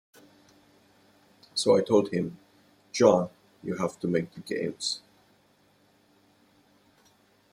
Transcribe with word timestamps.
So 1.53 1.75
I 1.77 1.83
told 1.83 2.09
him, 2.09 2.39
'John, 2.91 3.29
you 3.61 3.75
have 3.75 3.99
to 3.99 4.07
make 4.07 4.33
the 4.33 4.39
games. 4.39 5.03